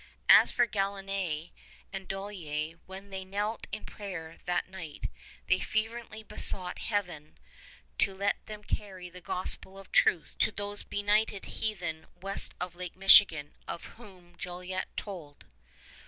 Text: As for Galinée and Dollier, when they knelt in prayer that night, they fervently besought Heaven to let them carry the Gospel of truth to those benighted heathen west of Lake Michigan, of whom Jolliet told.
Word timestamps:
As 0.29 0.51
for 0.51 0.65
Galinée 0.65 1.51
and 1.93 2.07
Dollier, 2.07 2.79
when 2.87 3.11
they 3.11 3.23
knelt 3.23 3.67
in 3.71 3.85
prayer 3.85 4.37
that 4.45 4.67
night, 4.67 5.11
they 5.45 5.59
fervently 5.59 6.23
besought 6.23 6.79
Heaven 6.79 7.37
to 7.99 8.15
let 8.15 8.43
them 8.47 8.63
carry 8.63 9.11
the 9.11 9.21
Gospel 9.21 9.77
of 9.77 9.91
truth 9.91 10.33
to 10.39 10.51
those 10.51 10.81
benighted 10.81 11.45
heathen 11.45 12.07
west 12.19 12.55
of 12.59 12.73
Lake 12.73 12.95
Michigan, 12.95 13.53
of 13.67 13.83
whom 13.97 14.35
Jolliet 14.39 14.87
told. 14.97 15.45